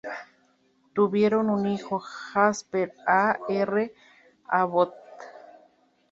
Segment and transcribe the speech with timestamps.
[0.95, 3.37] Tuvieron un hijo, Jasper A.
[3.47, 3.93] R.
[4.47, 4.95] Abbott.